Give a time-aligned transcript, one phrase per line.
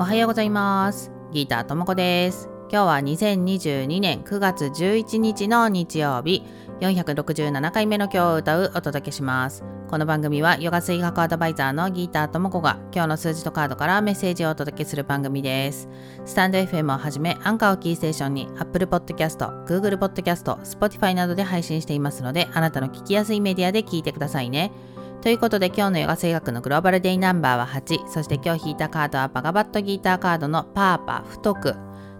[0.00, 1.12] おはようございます。
[1.30, 2.48] ギーターともこです。
[2.72, 6.42] 今日は2022年9月11日の日曜日
[6.80, 9.62] 467回目の今日を歌うお届けします。
[9.90, 15.86] この番組はヨガ水学アドバイザーのギーターともこが今日の数字とカードからメッセージをお届けする番組です。
[16.24, 24.72] スタンド FM をはじめアンカーをキーステーションに Apple Podcast、Google Podcast、Spotify などで配信していますのであなたの聞きやすいメディアで聞いてくださいね。
[25.22, 31.74] ということで今日のヨガ製学のグローバルデイナンバーは8そして今日引いたカードはバガバットギーターカードのパーパー太く。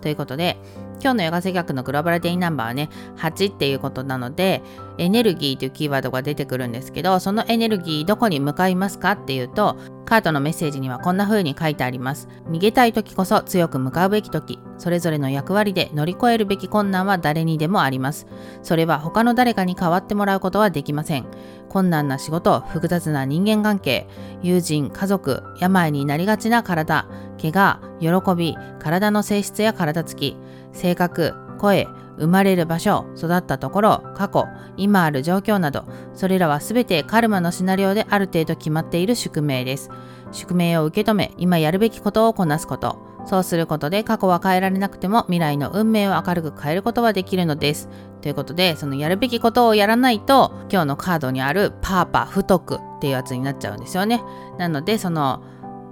[0.00, 0.58] ということで
[1.04, 4.62] 今日のヨガ声楽のグローバルデイナンバーはね8っていうことなので
[4.96, 12.28] エネルギーというキーワードが出てくるんですけどそのエネルギーどこに向かいますかっていうとカードのメッセージにはこんな風に書いてあります。
[12.48, 18.26] 逃げたい時こそ強く向かうべき時それぞれの役割で乗り越えるべき困難は誰にでもあります。
[18.62, 21.26] それは他の誰かに代わってもらうことはできません。
[21.68, 24.06] 困難な仕事複雑な人間関係
[24.42, 27.06] 友人家族病になりがちな体
[27.40, 30.36] 怪我喜び体の性質や体つき
[30.74, 39.90] 性格声生まれる場所育ったところ過去今ある状況などそれらは全てカルマのシナリオである程度決まっている宿命です。
[40.32, 47.88] 宿命を受け止め今やるべきことをこなすことそうすることで過去は変えられなくても未来の運命を明るく変えることはできるのです。
[48.20, 54.22] ということでそのやるべきことをやらないと今日のカードにあるパーパー太くっていうやつになっちゃうんですよね。
[54.58, 55.42] なのでその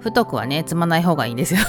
[0.00, 1.60] 太くはね積まない方がいいんですよ。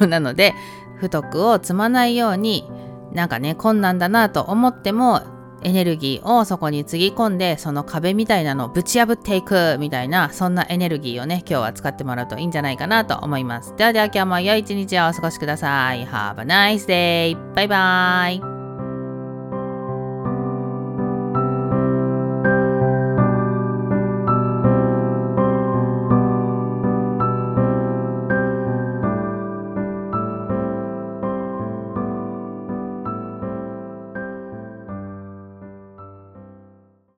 [0.06, 0.54] なので
[0.98, 2.68] 太くを積まないように
[3.12, 5.22] なんかね困難だなと思っても
[5.62, 13.74] エネルギーをそこにつぎ込んでその壁みたいなのをぶち破っていくみたいなそんなエネルギーをね今日は使ってもらうといいんじゃないかなと思います。
[13.76, 16.06] ではでは今日も良い一日をお過ごしください。
[16.06, 17.54] Have a nice day!
[17.54, 18.57] バイバイ